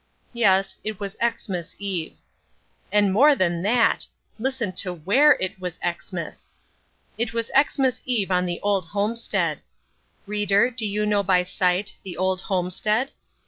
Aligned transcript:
Yes, 0.33 0.77
it 0.83 0.99
was 0.99 1.15
Xmas 1.23 1.75
Eve. 1.77 2.15
And 2.91 3.13
more 3.13 3.35
than 3.35 3.61
that! 3.61 4.07
Listen 4.39 4.71
to 4.81 4.91
where 4.91 5.33
it 5.35 5.59
was 5.59 5.77
Xmas. 5.87 6.49
It 7.19 7.33
was 7.33 7.51
Xmas 7.55 8.01
Eve 8.05 8.31
on 8.31 8.47
the 8.47 8.59
Old 8.61 8.85
Homestead. 8.87 9.59
Reader, 10.25 10.71
do 10.71 10.87
you 10.87 11.05
know, 11.05 11.21
by 11.21 11.43
sight, 11.43 11.97
the 12.01 12.17
Old 12.17 12.41
Homestead? 12.41 13.11